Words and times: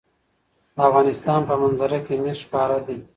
د 0.75 0.77
افغانستان 0.89 1.39
په 1.49 1.53
منظره 1.61 1.99
کې 2.05 2.15
مس 2.23 2.37
ښکاره 2.45 2.79
ده. 2.87 2.95